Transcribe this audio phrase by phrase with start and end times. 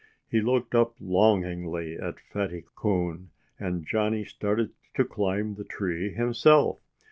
[0.27, 3.29] He looked up longingly at Fatty Coon.
[3.59, 6.79] And Johnnie started to climb the tree himself.